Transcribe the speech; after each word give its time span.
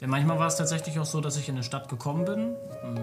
Denn 0.00 0.08
manchmal 0.08 0.38
war 0.38 0.46
es 0.46 0.56
tatsächlich 0.56 0.98
auch 0.98 1.04
so, 1.04 1.20
dass 1.20 1.36
ich 1.36 1.48
in 1.48 1.56
eine 1.56 1.64
Stadt 1.64 1.88
gekommen 1.88 2.24
bin. 2.24 2.56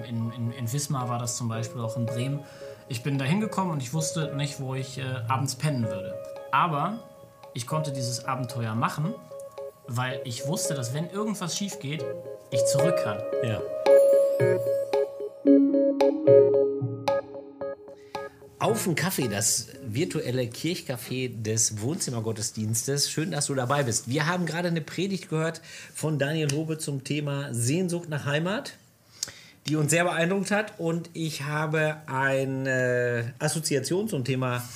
In, 0.07 0.31
in, 0.31 0.51
in 0.51 0.73
Wismar 0.73 1.09
war 1.09 1.19
das 1.19 1.37
zum 1.37 1.47
Beispiel, 1.47 1.81
auch 1.81 1.95
in 1.95 2.07
Bremen. 2.07 2.39
Ich 2.87 3.03
bin 3.03 3.19
da 3.19 3.25
hingekommen 3.25 3.71
und 3.71 3.83
ich 3.83 3.93
wusste 3.93 4.35
nicht, 4.35 4.59
wo 4.59 4.73
ich 4.73 4.97
äh, 4.97 5.03
abends 5.27 5.55
pennen 5.55 5.83
würde. 5.83 6.15
Aber 6.51 6.99
ich 7.53 7.67
konnte 7.67 7.91
dieses 7.91 8.25
Abenteuer 8.25 8.73
machen, 8.73 9.13
weil 9.87 10.21
ich 10.23 10.47
wusste, 10.47 10.73
dass 10.73 10.93
wenn 10.93 11.09
irgendwas 11.09 11.55
schief 11.55 11.79
geht, 11.79 12.03
ich 12.49 12.65
zurück 12.65 12.97
kann. 13.03 13.19
Ja. 13.43 13.61
Auf 18.59 18.85
den 18.85 18.95
Kaffee, 18.95 19.27
das 19.27 19.67
virtuelle 19.85 20.41
Kirchcafé 20.45 21.29
des 21.43 21.79
Wohnzimmergottesdienstes. 21.79 23.11
Schön, 23.11 23.29
dass 23.29 23.45
du 23.45 23.53
dabei 23.53 23.83
bist. 23.83 24.09
Wir 24.09 24.25
haben 24.25 24.47
gerade 24.47 24.69
eine 24.69 24.81
Predigt 24.81 25.29
gehört 25.29 25.61
von 25.93 26.17
Daniel 26.17 26.51
Hobe 26.51 26.79
zum 26.79 27.03
Thema 27.03 27.53
Sehnsucht 27.53 28.09
nach 28.09 28.25
Heimat, 28.25 28.73
die 29.67 29.75
uns 29.75 29.91
sehr 29.91 30.05
beeindruckt 30.05 30.49
hat. 30.49 30.79
Und 30.79 31.11
ich 31.13 31.43
habe 31.43 31.97
eine 32.07 33.31
Assoziation 33.37 34.07
zum 34.07 34.25
Thema 34.25 34.67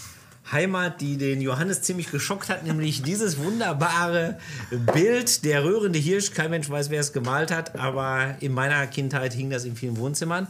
Heimat, 0.51 1.01
die 1.01 1.17
den 1.17 1.41
Johannes 1.41 1.81
ziemlich 1.81 2.11
geschockt 2.11 2.49
hat, 2.49 2.63
nämlich 2.63 3.01
dieses 3.03 3.39
wunderbare 3.39 4.37
Bild, 4.93 5.43
der 5.43 5.63
rührende 5.63 5.97
Hirsch. 5.97 6.35
Kein 6.35 6.51
Mensch 6.51 6.69
weiß, 6.69 6.91
wer 6.91 7.01
es 7.01 7.13
gemalt 7.13 7.49
hat, 7.49 7.75
aber 7.79 8.35
in 8.41 8.51
meiner 8.51 8.85
Kindheit 8.85 9.33
hing 9.33 9.49
das 9.49 9.65
in 9.65 9.75
vielen 9.75 9.97
Wohnzimmern. 9.97 10.47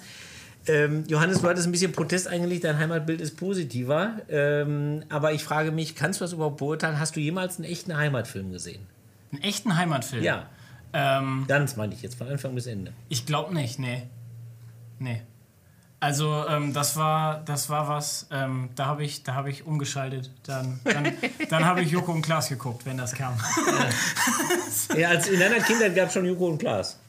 Ähm, 0.68 1.06
Johannes, 1.08 1.42
du 1.42 1.50
hattest 1.50 1.68
ein 1.68 1.72
bisschen 1.72 1.92
Protest 1.92 2.28
eingelegt, 2.28 2.64
dein 2.64 2.78
Heimatbild 2.78 3.20
ist 3.20 3.38
positiver. 3.38 4.18
Ähm, 4.30 5.04
aber 5.10 5.34
ich 5.34 5.44
frage 5.44 5.72
mich, 5.72 5.96
kannst 5.96 6.20
du 6.20 6.24
das 6.24 6.34
überhaupt 6.34 6.58
beurteilen? 6.58 7.00
Hast 7.00 7.16
du 7.16 7.20
jemals 7.20 7.58
einen 7.58 7.66
echten 7.66 7.96
Heimatfilm 7.96 8.52
gesehen? 8.52 8.86
Einen 9.32 9.42
echten 9.42 9.76
Heimatfilm? 9.76 10.24
Ja. 10.24 10.46
Ähm, 10.94 11.46
Ganz 11.48 11.78
meine 11.78 11.94
ich 11.94 12.02
jetzt, 12.02 12.16
von 12.16 12.28
Anfang 12.28 12.54
bis 12.54 12.68
Ende. 12.68 12.94
Ich 13.10 13.26
glaube 13.26 13.54
nicht, 13.54 13.80
nee. 13.80 14.04
Nee. 15.00 15.22
Also 16.00 16.46
ähm, 16.50 16.74
das 16.74 16.98
war 16.98 17.44
das 17.46 17.70
war 17.70 17.88
was, 17.88 18.28
ähm, 18.32 18.70
da 18.76 18.88
habe 18.88 19.04
ich, 19.04 19.22
hab 19.28 19.46
ich 19.46 19.68
umgeschaltet. 19.68 20.32
Dann, 20.44 20.80
dann, 20.84 21.14
dann 21.50 21.64
habe 21.64 21.82
ich 21.82 21.92
Joko 21.92 22.12
und 22.12 22.24
Klaas 22.24 22.50
geguckt, 22.50 22.88
wenn 22.88 22.98
das 22.98 23.14
kam. 23.14 23.38
Ja, 24.90 24.96
ja 24.98 25.10
als 25.10 25.30
in 25.30 25.40
deiner 25.40 25.60
Kindheit 25.60 25.96
gab 25.96 26.08
es 26.08 26.14
schon 26.14 26.26
Joko 26.26 26.48
und 26.48 26.58
Klaas. 26.58 27.00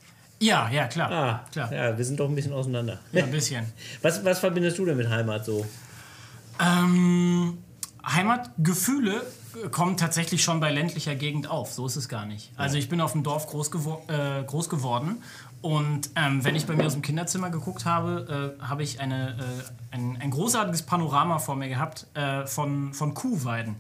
Ja, 0.43 0.69
ja, 0.71 0.89
klar. 0.89 1.13
Ah, 1.13 1.45
klar. 1.53 1.73
Ja, 1.73 1.97
wir 1.97 2.05
sind 2.05 2.19
doch 2.19 2.29
ein 2.29 2.35
bisschen 2.35 2.53
auseinander. 2.53 2.99
Ja, 3.13 3.25
ein 3.25 3.31
bisschen. 3.31 3.65
Was, 4.03 4.25
was 4.25 4.41
verbindest 4.41 4.77
du 4.79 4.85
denn 4.85 4.97
mit 4.97 5.09
Heimat 5.09 5.45
so? 5.45 5.65
Ähm, 6.61 7.59
Heimatgefühle 8.05 9.23
kommen 9.71 9.97
tatsächlich 9.97 10.43
schon 10.43 10.59
bei 10.59 10.73
ländlicher 10.73 11.15
Gegend 11.15 11.49
auf. 11.49 11.73
So 11.73 11.87
ist 11.87 11.95
es 11.95 12.09
gar 12.09 12.27
nicht. 12.27 12.51
Also 12.57 12.77
ich 12.77 12.89
bin 12.89 13.01
auf 13.01 13.13
dem 13.13 13.23
Dorf 13.23 13.47
groß, 13.47 13.71
gewo 13.71 14.03
äh, 14.09 14.43
groß 14.43 14.69
geworden 14.69 15.23
und 15.61 16.11
ähm, 16.17 16.43
wenn 16.45 16.57
ich 16.57 16.67
bei 16.67 16.75
mir 16.75 16.87
aus 16.87 16.95
dem 16.95 17.03
Kinderzimmer 17.03 17.51
geguckt 17.51 17.85
habe, 17.85 18.57
äh, 18.61 18.63
habe 18.63 18.83
ich 18.83 19.01
eine, 19.01 19.39
äh, 19.39 19.95
ein, 19.95 20.19
ein, 20.21 20.31
großartiges 20.31 20.83
Panorama 20.83 21.39
vor 21.39 21.55
mir 21.55 21.69
gehabt 21.69 22.09
äh, 22.15 22.47
von, 22.47 22.93
von 22.95 23.15
Kuhweiden. 23.15 23.77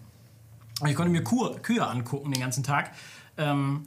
Ich 0.87 0.95
konnte 0.95 1.11
mir 1.11 1.25
Kuh, 1.25 1.57
Kühe 1.61 1.85
angucken 1.85 2.31
den 2.31 2.41
ganzen 2.41 2.63
Tag. 2.63 2.93
Ähm, 3.37 3.87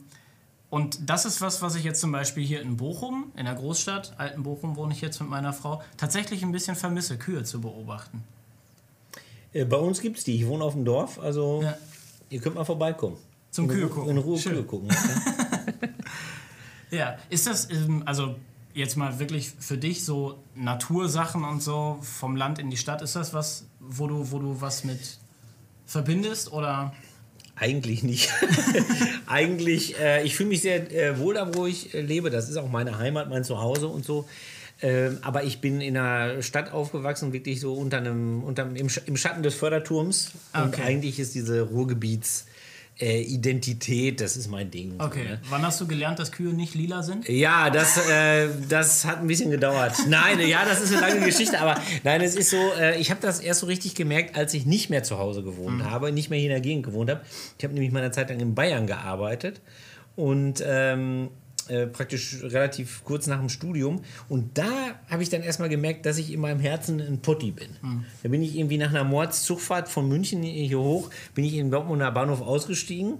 und 0.68 1.08
das 1.08 1.24
ist 1.24 1.40
was, 1.40 1.62
was 1.62 1.76
ich 1.76 1.84
jetzt 1.84 2.00
zum 2.00 2.12
Beispiel 2.12 2.44
hier 2.44 2.60
in 2.60 2.76
Bochum, 2.76 3.30
in 3.36 3.44
der 3.44 3.54
Großstadt, 3.54 4.14
alten 4.18 4.42
Bochum 4.42 4.76
wohne 4.76 4.92
ich 4.92 5.00
jetzt 5.00 5.20
mit 5.20 5.30
meiner 5.30 5.52
Frau, 5.52 5.82
tatsächlich 5.96 6.42
ein 6.42 6.52
bisschen 6.52 6.74
vermisse, 6.74 7.18
Kühe 7.18 7.44
zu 7.44 7.60
beobachten. 7.60 8.24
Äh, 9.52 9.64
bei 9.64 9.76
uns 9.76 10.00
gibt 10.00 10.18
es 10.18 10.24
die. 10.24 10.36
Ich 10.36 10.46
wohne 10.46 10.64
auf 10.64 10.74
dem 10.74 10.84
Dorf, 10.84 11.20
also 11.20 11.62
ja. 11.62 11.76
ihr 12.30 12.40
könnt 12.40 12.56
mal 12.56 12.64
vorbeikommen. 12.64 13.16
Zum 13.50 13.70
in 13.70 13.76
Kühe 13.76 13.88
gucken. 13.88 14.10
In 14.10 14.18
Ruhe 14.18 14.38
Schön. 14.38 14.52
Kühe 14.52 14.64
gucken. 14.64 14.90
ja, 16.90 17.16
ist 17.30 17.46
das, 17.46 17.70
ähm, 17.70 18.02
also 18.04 18.34
jetzt 18.74 18.96
mal 18.96 19.18
wirklich 19.20 19.52
für 19.58 19.78
dich 19.78 20.04
so 20.04 20.42
Natursachen 20.54 21.44
und 21.44 21.62
so 21.62 21.98
vom 22.02 22.36
Land 22.36 22.58
in 22.58 22.70
die 22.70 22.76
Stadt, 22.76 23.02
ist 23.02 23.16
das 23.16 23.32
was, 23.32 23.66
wo 23.80 24.08
du, 24.08 24.30
wo 24.32 24.40
du 24.40 24.60
was 24.60 24.84
mit 24.84 25.18
verbindest 25.86 26.52
oder? 26.52 26.92
Eigentlich 27.56 28.02
nicht. 28.02 28.30
Eigentlich, 29.26 29.98
äh, 29.98 30.22
ich 30.24 30.36
fühle 30.36 30.50
mich 30.50 30.60
sehr 30.60 30.92
äh, 30.92 31.18
wohl 31.18 31.34
da, 31.34 31.54
wo 31.54 31.66
ich 31.66 31.94
äh, 31.94 32.02
lebe. 32.02 32.30
Das 32.30 32.48
ist 32.48 32.56
auch 32.56 32.68
meine 32.68 32.98
Heimat, 32.98 33.30
mein 33.30 33.44
Zuhause 33.44 33.88
und 33.88 34.04
so. 34.04 34.28
Ähm, 34.82 35.18
aber 35.22 35.44
ich 35.44 35.62
bin 35.62 35.80
in 35.80 35.96
einer 35.96 36.42
Stadt 36.42 36.72
aufgewachsen, 36.72 37.32
wirklich 37.32 37.60
so 37.60 37.72
unter 37.72 37.96
einem, 37.96 38.44
unter, 38.44 38.64
im, 38.74 38.88
im 39.06 39.16
Schatten 39.16 39.42
des 39.42 39.54
Förderturms. 39.54 40.32
Okay. 40.52 40.64
Und 40.64 40.80
eigentlich 40.80 41.18
ist 41.18 41.34
diese 41.34 41.62
Ruhrgebiets- 41.62 42.44
äh, 42.98 43.20
Identität, 43.20 44.20
das 44.20 44.36
ist 44.36 44.48
mein 44.48 44.70
Ding. 44.70 44.94
Okay. 44.98 45.22
So, 45.22 45.28
ne? 45.28 45.40
Wann 45.50 45.62
hast 45.62 45.80
du 45.80 45.86
gelernt, 45.86 46.18
dass 46.18 46.32
Kühe 46.32 46.52
nicht 46.52 46.74
lila 46.74 47.02
sind? 47.02 47.28
Ja, 47.28 47.70
das, 47.70 47.98
äh, 48.08 48.48
das 48.68 49.04
hat 49.04 49.20
ein 49.20 49.26
bisschen 49.26 49.50
gedauert. 49.50 49.94
Nein, 50.08 50.40
ja, 50.46 50.64
das 50.64 50.80
ist 50.80 50.92
eine 50.92 51.00
lange 51.00 51.26
Geschichte, 51.26 51.60
aber 51.60 51.80
nein, 52.04 52.20
es 52.22 52.34
ist 52.34 52.50
so, 52.50 52.72
äh, 52.78 52.98
ich 52.98 53.10
habe 53.10 53.20
das 53.20 53.40
erst 53.40 53.60
so 53.60 53.66
richtig 53.66 53.94
gemerkt, 53.94 54.36
als 54.36 54.54
ich 54.54 54.64
nicht 54.64 54.88
mehr 54.88 55.02
zu 55.02 55.18
Hause 55.18 55.42
gewohnt 55.42 55.78
mhm. 55.78 55.90
habe, 55.90 56.12
nicht 56.12 56.30
mehr 56.30 56.38
hier 56.38 56.48
in 56.48 56.54
der 56.54 56.60
Gegend 56.60 56.86
gewohnt 56.86 57.10
habe. 57.10 57.20
Ich 57.58 57.64
habe 57.64 57.74
nämlich 57.74 57.92
meine 57.92 58.10
Zeit 58.10 58.30
lang 58.30 58.40
in 58.40 58.54
Bayern 58.54 58.86
gearbeitet 58.86 59.60
und 60.14 60.62
ähm, 60.66 61.28
äh, 61.68 61.86
praktisch 61.86 62.38
relativ 62.42 63.02
kurz 63.04 63.26
nach 63.26 63.38
dem 63.38 63.48
Studium. 63.48 64.02
Und 64.28 64.56
da 64.58 64.70
habe 65.10 65.22
ich 65.22 65.30
dann 65.30 65.42
erstmal 65.42 65.68
gemerkt, 65.68 66.06
dass 66.06 66.18
ich 66.18 66.32
in 66.32 66.40
meinem 66.40 66.60
Herzen 66.60 67.00
ein 67.00 67.20
Potti 67.20 67.50
bin. 67.50 67.68
Mhm. 67.82 68.04
Da 68.22 68.28
bin 68.28 68.42
ich 68.42 68.56
irgendwie 68.56 68.78
nach 68.78 68.90
einer 68.90 69.04
Mordszugfahrt 69.04 69.88
von 69.88 70.08
München 70.08 70.42
hier 70.42 70.78
hoch, 70.78 71.10
bin 71.34 71.44
ich 71.44 71.54
in 71.54 71.70
Dortmunder 71.70 72.10
Bahnhof 72.10 72.40
ausgestiegen. 72.40 73.14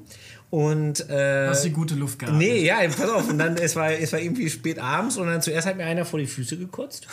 Und, 0.51 1.09
äh, 1.11 1.49
Hast 1.49 1.65
du 1.65 1.71
gute 1.71 1.95
Luft 1.95 2.19
gehabt? 2.19 2.37
Nee, 2.37 2.65
ja, 2.65 2.77
pass 2.87 3.11
auf. 3.11 3.29
Und 3.29 3.39
dann, 3.39 3.57
es 3.57 3.75
war, 3.75 3.93
es 3.93 4.12
war 4.12 4.21
irgendwie 4.21 4.49
spät 4.49 4.78
abends 4.78 5.17
und 5.17 5.27
dann 5.27 5.43
zuerst 5.43 5.67
hat 5.67 5.77
mir 5.77 5.84
einer 5.84 6.05
vor 6.05 6.21
die 6.21 6.27
Füße 6.27 6.57
gekotzt. 6.57 7.07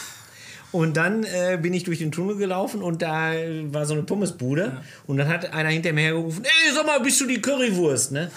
Und 0.74 0.98
dann 0.98 1.24
äh, 1.24 1.60
bin 1.62 1.72
ich 1.76 1.84
durch 1.84 2.00
den 2.00 2.12
Tunnel 2.12 2.36
gelaufen 2.36 2.82
und 2.82 3.04
da 3.04 3.32
war 3.66 3.86
so 3.86 3.94
eine 3.94 4.02
Pommesbude. 4.02 4.62
Ja. 4.62 4.82
Und 5.06 5.18
dann 5.18 5.28
hat 5.28 5.54
einer 5.54 5.70
hinter 5.70 5.94
mir 5.94 6.02
hergerufen, 6.02 6.44
ey, 6.44 6.74
sag 6.74 6.88
mal, 6.88 7.00
bist 7.00 7.22
du 7.22 7.28
die 7.28 7.40
Currywurst? 7.40 8.12
Ne? 8.12 8.32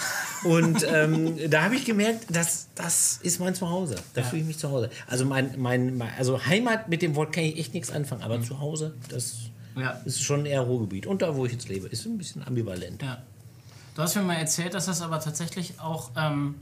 Und 0.45 0.87
ähm, 0.91 1.51
da 1.51 1.63
habe 1.63 1.77
ich 1.77 1.85
gemerkt, 1.85 2.27
das, 2.31 2.69
das 2.75 3.19
ist 3.23 3.41
mein 3.41 3.55
Zuhause. 3.55 3.97
Da 4.15 4.21
ja. 4.21 4.27
fühle 4.27 4.43
ich 4.43 4.49
mich 4.49 4.59
zu 4.59 4.71
Hause. 4.71 4.91
Also, 5.07 5.25
mein, 5.25 5.55
mein, 5.59 6.03
also 6.19 6.45
Heimat 6.45 6.89
mit 6.89 7.03
dem 7.03 7.15
Wort 7.15 7.33
kann 7.33 7.45
ich 7.45 7.59
echt 7.59 7.75
nichts 7.75 7.91
anfangen. 7.91 8.23
Aber 8.23 8.39
mhm. 8.39 8.45
zu 8.45 8.61
Hause, 8.61 8.95
das 9.09 9.51
ja. 9.77 9.91
ist 10.05 10.23
schon 10.23 10.47
eher 10.47 10.63
Ruhrgebiet. 10.63 11.07
Und 11.07 11.23
da, 11.23 11.37
wo 11.37 11.47
ich 11.47 11.53
jetzt 11.53 11.69
lebe, 11.69 11.89
ist 11.89 12.07
ein 12.07 12.19
bisschen 12.19 12.47
ambivalent. 12.47 13.03
Ja. 13.03 13.23
Du 13.95 14.03
hast 14.03 14.15
mir 14.15 14.23
mal 14.23 14.35
erzählt, 14.35 14.75
dass 14.75 14.87
das 14.87 15.01
aber 15.01 15.21
tatsächlich 15.21 15.81
auch 15.81 16.11
ähm, 16.17 16.57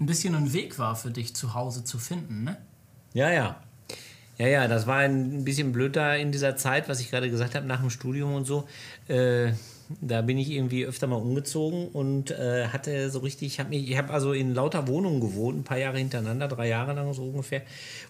ein 0.00 0.06
bisschen 0.06 0.34
ein 0.34 0.52
Weg 0.52 0.78
war 0.78 0.94
für 0.94 1.10
dich, 1.10 1.34
zu 1.34 1.54
Hause 1.54 1.82
zu 1.84 1.98
finden, 1.98 2.44
ne? 2.44 2.56
Ja, 3.14 3.30
ja. 3.32 3.60
Ja, 4.38 4.46
ja, 4.46 4.68
das 4.68 4.86
war 4.86 4.98
ein 4.98 5.42
bisschen 5.42 5.72
blöd 5.72 5.96
da 5.96 6.14
in 6.14 6.30
dieser 6.30 6.56
Zeit, 6.56 6.88
was 6.88 7.00
ich 7.00 7.10
gerade 7.10 7.28
gesagt 7.28 7.56
habe, 7.56 7.66
nach 7.66 7.80
dem 7.80 7.90
Studium 7.90 8.34
und 8.34 8.44
so. 8.44 8.68
Äh, 9.08 9.52
da 10.00 10.20
bin 10.22 10.36
ich 10.38 10.50
irgendwie 10.50 10.84
öfter 10.84 11.06
mal 11.06 11.16
umgezogen 11.16 11.88
und 11.88 12.30
äh, 12.30 12.68
hatte 12.68 13.10
so 13.10 13.20
richtig, 13.20 13.48
ich 13.48 13.60
habe 13.60 13.74
ich 13.74 13.96
habe 13.96 14.12
also 14.12 14.32
in 14.32 14.54
lauter 14.54 14.86
Wohnungen 14.86 15.20
gewohnt, 15.20 15.58
ein 15.58 15.64
paar 15.64 15.78
Jahre 15.78 15.98
hintereinander, 15.98 16.48
drei 16.48 16.68
Jahre 16.68 16.92
lang 16.92 17.14
so 17.14 17.22
ungefähr, 17.22 17.62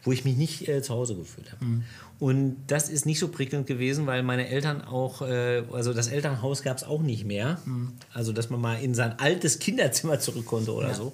wo 0.03 0.13
ich 0.13 0.25
mich 0.25 0.37
nicht 0.37 0.69
äh, 0.69 0.83
zu 0.83 0.95
Hause 0.95 1.15
gefühlt 1.15 1.53
habe. 1.53 1.65
Mhm. 1.65 1.85
Und 2.19 2.57
das 2.67 2.89
ist 2.89 3.07
nicht 3.07 3.21
so 3.21 3.29
prickelnd 3.29 3.67
gewesen, 3.67 4.07
weil 4.07 4.25
meine 4.25 4.49
Eltern 4.49 4.83
auch, 4.83 5.23
äh, 5.23 5.63
also 5.73 5.93
das 5.93 6.09
Elternhaus 6.09 6.63
gab 6.63 6.77
es 6.77 6.85
auch 6.85 7.03
nicht 7.03 7.25
mehr. 7.25 7.61
Mhm. 7.65 7.93
Also, 8.13 8.33
dass 8.33 8.51
man 8.51 8.61
mal 8.61 8.83
in 8.83 8.95
sein 8.95 9.19
altes 9.19 9.61
Kinderzimmer 9.61 10.19
zurück 10.21 10.47
konnte 10.47 10.73
oder 10.73 10.89
ja. 10.89 10.95
so. 10.95 11.13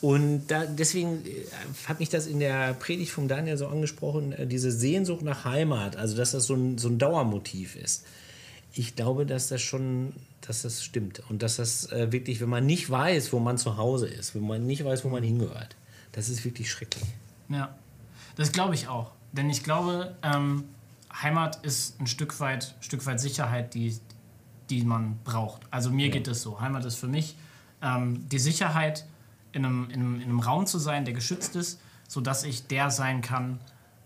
Und 0.00 0.46
da, 0.48 0.66
deswegen 0.66 1.24
äh, 1.26 1.44
hat 1.86 1.98
mich 1.98 2.10
das 2.10 2.26
in 2.28 2.38
der 2.38 2.74
Predigt 2.74 3.10
von 3.10 3.26
Daniel 3.26 3.56
so 3.56 3.66
angesprochen, 3.66 4.32
äh, 4.32 4.46
diese 4.46 4.70
Sehnsucht 4.70 5.22
nach 5.22 5.44
Heimat, 5.44 5.96
also 5.96 6.16
dass 6.16 6.30
das 6.30 6.46
so 6.46 6.54
ein, 6.54 6.78
so 6.78 6.88
ein 6.88 6.98
Dauermotiv 6.98 7.74
ist. 7.74 8.04
Ich 8.78 8.94
glaube, 8.94 9.24
dass 9.24 9.48
das 9.48 9.62
schon, 9.62 10.12
dass 10.42 10.62
das 10.62 10.84
stimmt. 10.84 11.22
Und 11.30 11.42
dass 11.42 11.56
das 11.56 11.90
äh, 11.92 12.12
wirklich, 12.12 12.40
wenn 12.42 12.50
man 12.50 12.66
nicht 12.66 12.90
weiß, 12.90 13.32
wo 13.32 13.38
man 13.38 13.56
zu 13.56 13.78
Hause 13.78 14.06
ist, 14.06 14.34
wenn 14.34 14.46
man 14.46 14.66
nicht 14.66 14.84
weiß, 14.84 15.02
wo 15.04 15.08
man 15.08 15.22
hingehört, 15.22 15.76
das 16.12 16.28
ist 16.28 16.44
wirklich 16.44 16.70
schrecklich. 16.70 17.04
Ja, 17.48 17.74
das 18.36 18.52
glaube 18.52 18.74
ich 18.74 18.86
auch. 18.88 19.12
Denn 19.32 19.48
ich 19.48 19.64
glaube, 19.64 20.14
ähm, 20.22 20.64
Heimat 21.22 21.64
ist 21.64 21.98
ein 22.00 22.06
Stück 22.06 22.38
weit, 22.38 22.74
Stück 22.80 23.06
weit 23.06 23.18
Sicherheit, 23.18 23.72
die, 23.72 23.98
die 24.68 24.82
man 24.82 25.18
braucht. 25.24 25.62
Also 25.70 25.90
mir 25.90 26.08
ja. 26.08 26.12
geht 26.12 26.28
es 26.28 26.42
so. 26.42 26.60
Heimat 26.60 26.84
ist 26.84 26.96
für 26.96 27.08
mich 27.08 27.34
ähm, 27.82 28.28
die 28.28 28.38
Sicherheit, 28.38 29.06
in 29.52 29.64
einem, 29.64 29.88
in, 29.88 30.00
einem, 30.00 30.14
in 30.16 30.22
einem 30.24 30.40
Raum 30.40 30.66
zu 30.66 30.78
sein, 30.78 31.06
der 31.06 31.14
geschützt 31.14 31.56
ist, 31.56 31.80
sodass 32.08 32.44
ich 32.44 32.66
der 32.66 32.90
sein 32.90 33.22
kann, 33.22 33.58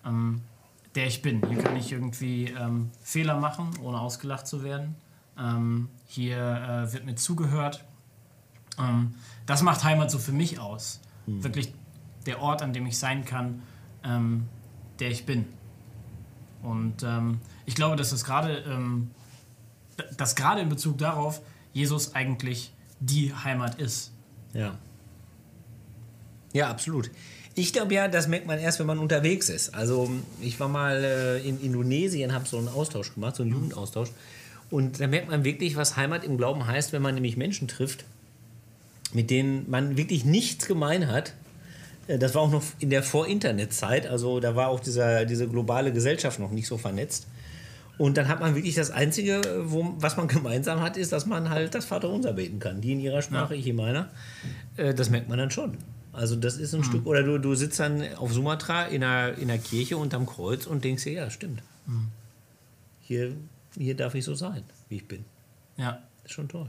ähm, 0.06 0.42
der 0.94 1.06
ich 1.06 1.22
bin. 1.22 1.46
Hier 1.48 1.62
kann 1.62 1.76
ich 1.76 1.92
irgendwie 1.92 2.46
ähm, 2.46 2.90
Fehler 3.02 3.38
machen, 3.38 3.70
ohne 3.82 4.00
ausgelacht 4.00 4.46
zu 4.46 4.62
werden. 4.64 4.96
Ähm, 5.38 5.88
hier 6.06 6.38
äh, 6.38 6.92
wird 6.92 7.04
mir 7.04 7.14
zugehört. 7.14 7.84
Ähm, 8.78 9.14
das 9.46 9.62
macht 9.62 9.84
Heimat 9.84 10.10
so 10.10 10.18
für 10.18 10.32
mich 10.32 10.58
aus. 10.58 11.00
Mhm. 11.26 11.44
Wirklich 11.44 11.74
der 12.26 12.40
Ort, 12.40 12.62
an 12.62 12.72
dem 12.72 12.86
ich 12.86 12.98
sein 12.98 13.24
kann, 13.24 13.62
ähm, 14.04 14.48
der 14.98 15.10
ich 15.10 15.26
bin. 15.26 15.46
Und 16.62 17.02
ähm, 17.02 17.40
ich 17.64 17.74
glaube, 17.74 17.96
dass 17.96 18.10
das 18.10 18.24
gerade, 18.24 18.62
dass 20.18 20.36
gerade 20.36 20.60
in 20.60 20.68
Bezug 20.68 20.98
darauf 20.98 21.40
Jesus 21.72 22.14
eigentlich 22.14 22.74
die 22.98 23.34
Heimat 23.34 23.76
ist. 23.76 24.12
Ja. 24.52 24.76
Ja, 26.52 26.70
absolut. 26.70 27.10
Ich 27.54 27.72
glaube 27.72 27.94
ja, 27.94 28.08
das 28.08 28.28
merkt 28.28 28.46
man 28.46 28.58
erst, 28.58 28.78
wenn 28.78 28.86
man 28.86 28.98
unterwegs 28.98 29.48
ist. 29.48 29.74
Also 29.74 30.10
ich 30.40 30.58
war 30.60 30.68
mal 30.68 31.02
äh, 31.02 31.38
in 31.48 31.60
Indonesien, 31.60 32.32
habe 32.32 32.46
so 32.46 32.58
einen 32.58 32.68
Austausch 32.68 33.12
gemacht, 33.14 33.36
so 33.36 33.42
einen 33.42 33.52
Jugendaustausch. 33.52 34.08
Und 34.70 35.00
da 35.00 35.08
merkt 35.08 35.28
man 35.28 35.44
wirklich, 35.44 35.76
was 35.76 35.96
Heimat 35.96 36.22
im 36.24 36.36
Glauben 36.36 36.66
heißt, 36.66 36.92
wenn 36.92 37.02
man 37.02 37.14
nämlich 37.14 37.36
Menschen 37.36 37.66
trifft, 37.66 38.04
mit 39.12 39.30
denen 39.30 39.68
man 39.68 39.96
wirklich 39.96 40.24
nichts 40.24 40.66
gemein 40.66 41.08
hat. 41.08 41.34
Äh, 42.06 42.18
Das 42.18 42.34
war 42.34 42.42
auch 42.42 42.50
noch 42.52 42.62
in 42.78 42.90
der 42.90 43.02
Vor-Internet-Zeit, 43.02 44.06
also 44.06 44.38
da 44.40 44.54
war 44.54 44.68
auch 44.68 44.80
dieser, 44.80 45.24
diese 45.24 45.48
globale 45.48 45.92
Gesellschaft 45.92 46.38
noch 46.38 46.52
nicht 46.52 46.68
so 46.68 46.78
vernetzt. 46.78 47.26
Und 47.98 48.16
dann 48.16 48.28
hat 48.28 48.40
man 48.40 48.54
wirklich 48.54 48.76
das 48.76 48.90
Einzige, 48.92 49.42
wo, 49.64 49.92
was 49.98 50.16
man 50.16 50.28
gemeinsam 50.36 50.80
hat, 50.80 50.96
ist, 50.96 51.12
dass 51.12 51.26
man 51.26 51.50
halt 51.50 51.74
das 51.74 51.84
Vaterunser 51.84 52.32
beten 52.32 52.60
kann. 52.60 52.80
Die 52.80 52.92
in 52.92 53.00
ihrer 53.00 53.20
Sprache, 53.22 53.54
ich 53.56 53.66
in 53.66 53.76
meiner. 53.76 54.08
Äh, 54.76 54.94
Das 54.94 55.10
merkt 55.10 55.28
man 55.28 55.36
dann 55.38 55.50
schon. 55.50 55.76
Also 56.12 56.36
das 56.36 56.56
ist 56.56 56.74
ein 56.74 56.82
Stück, 56.82 57.06
oder 57.06 57.22
du, 57.22 57.38
du 57.38 57.54
sitzt 57.54 57.78
dann 57.78 58.14
auf 58.16 58.32
Sumatra 58.32 58.84
in 58.86 59.04
einer, 59.04 59.38
in 59.38 59.50
einer 59.50 59.60
Kirche 59.60 59.96
unterm 59.96 60.26
Kreuz 60.26 60.66
und 60.66 60.84
denkst 60.84 61.04
dir, 61.04 61.12
ja, 61.12 61.30
stimmt. 61.30 61.62
Hier, 63.00 63.36
hier 63.76 63.96
darf 63.96 64.14
ich 64.14 64.24
so 64.24 64.34
sein, 64.34 64.64
wie 64.88 64.96
ich 64.96 65.06
bin. 65.06 65.24
Ja. 65.76 66.02
Das 66.22 66.30
ist 66.30 66.32
schon 66.32 66.48
toll. 66.48 66.68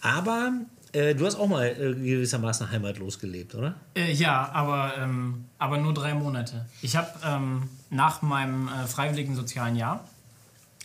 Aber 0.00 0.52
äh, 0.92 1.14
du 1.14 1.24
hast 1.24 1.36
auch 1.36 1.48
mal 1.48 1.66
äh, 1.66 1.94
gewissermaßen 1.94 2.70
heimatlos 2.70 3.18
gelebt, 3.18 3.54
oder? 3.54 3.76
Äh, 3.94 4.12
ja, 4.12 4.50
aber, 4.52 4.94
ähm, 4.98 5.46
aber 5.58 5.78
nur 5.78 5.94
drei 5.94 6.14
Monate. 6.14 6.66
Ich 6.82 6.96
habe 6.96 7.08
ähm, 7.24 7.68
nach 7.90 8.20
meinem 8.20 8.68
äh, 8.68 8.86
freiwilligen 8.86 9.34
sozialen 9.34 9.76
Jahr 9.76 10.04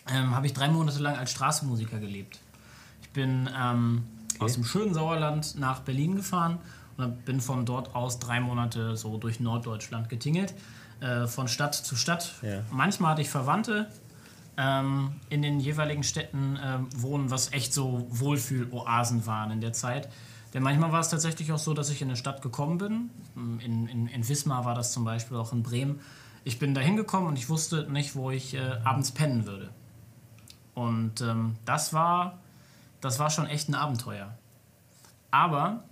ähm, 0.10 0.36
habe 0.36 0.46
ich 0.46 0.54
drei 0.54 0.70
Monate 0.70 1.00
lang 1.00 1.18
als 1.18 1.32
Straßenmusiker 1.32 2.00
gelebt. 2.00 2.40
Ich 3.02 3.10
bin 3.10 3.50
ähm, 4.38 4.46
aus 4.46 4.54
dem 4.54 4.64
schönen 4.64 4.94
Sauerland 4.94 5.56
nach 5.58 5.82
Berlin 5.82 6.16
gefahren 6.16 6.60
und 6.98 7.26
bin 7.26 7.42
von 7.42 7.66
dort 7.66 7.96
aus 7.96 8.20
drei 8.20 8.40
Monate 8.40 8.96
so 8.98 9.18
durch 9.18 9.40
Norddeutschland 9.40 10.10
getingelt, 10.10 10.54
äh, 11.00 11.28
von 11.28 11.48
Stadt 11.48 11.76
zu 11.76 11.96
Stadt. 11.96 12.36
Ja. 12.42 12.64
Manchmal 12.72 13.12
hatte 13.12 13.22
ich 13.22 13.30
Verwandte 13.30 13.88
ähm, 14.58 15.12
in 15.30 15.42
den 15.42 15.60
jeweiligen 15.60 16.04
Städten 16.04 16.58
ähm, 16.64 16.88
wohnen, 16.96 17.30
was 17.30 17.54
echt 17.54 17.74
so 17.74 18.08
Wohlfühl-Oasen 18.10 19.26
waren 19.26 19.52
in 19.52 19.62
der 19.62 19.74
Zeit. 19.74 20.10
Denn 20.54 20.64
manchmal 20.64 20.92
war 20.92 21.02
es 21.02 21.10
tatsächlich 21.10 21.52
auch 21.52 21.60
so, 21.60 21.74
dass 21.74 21.90
ich 21.90 22.02
in 22.02 22.08
eine 22.08 22.18
Stadt 22.18 22.42
gekommen 22.42 22.78
bin. 22.78 23.10
In, 23.36 23.88
in, 23.88 24.08
in 24.08 24.28
Wismar 24.28 24.66
war 24.66 24.74
das 24.74 24.92
zum 24.94 25.06
Beispiel, 25.06 25.38
auch 25.38 25.54
in 25.54 25.62
Bremen. 25.62 26.00
Ich 26.44 26.58
bin 26.58 26.74
da 26.74 26.82
hingekommen 26.82 27.28
und 27.28 27.38
ich 27.38 27.50
wusste 27.50 27.86
nicht, 27.92 28.16
wo 28.16 28.32
ich 28.32 28.56
äh, 28.56 28.80
abends 28.84 29.12
pennen 29.12 29.46
würde. 29.46 29.70
Und 30.74 31.22
ähm, 31.22 31.56
das, 31.66 31.94
war, 31.94 32.40
das 33.02 33.20
war 33.20 33.30
schon 33.30 33.48
echt 33.48 33.70
ein 33.70 33.76
Abenteuer. 33.76 34.38
Aber 35.32 35.84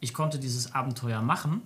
ich 0.00 0.14
konnte 0.14 0.38
dieses 0.38 0.74
Abenteuer 0.74 1.22
machen, 1.22 1.62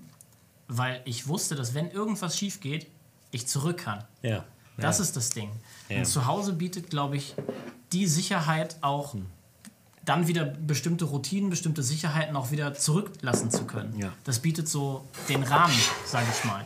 weil 0.68 1.02
ich 1.04 1.28
wusste, 1.28 1.54
dass 1.54 1.74
wenn 1.74 1.90
irgendwas 1.90 2.36
schief 2.36 2.60
geht, 2.60 2.86
ich 3.30 3.46
zurück 3.46 3.78
kann. 3.78 4.04
Ja. 4.22 4.44
Das 4.76 5.00
ist 5.00 5.16
das 5.16 5.30
Ding. 5.30 5.50
Ja. 5.88 5.98
Und 5.98 6.04
zu 6.06 6.26
Hause 6.26 6.52
bietet, 6.52 6.88
glaube 6.88 7.16
ich, 7.16 7.34
die 7.92 8.06
Sicherheit 8.06 8.76
auch 8.80 9.16
dann 10.04 10.26
wieder 10.26 10.44
bestimmte 10.44 11.04
Routinen, 11.04 11.50
bestimmte 11.50 11.82
Sicherheiten 11.82 12.36
auch 12.36 12.50
wieder 12.50 12.74
zurücklassen 12.74 13.50
zu 13.50 13.64
können. 13.64 13.98
Ja. 13.98 14.12
Das 14.24 14.38
bietet 14.38 14.68
so 14.68 15.04
den 15.28 15.42
Rahmen, 15.42 15.74
sage 16.06 16.26
ich 16.30 16.44
mal. 16.44 16.64